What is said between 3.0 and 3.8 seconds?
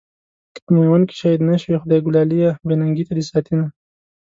ته دې ساتينه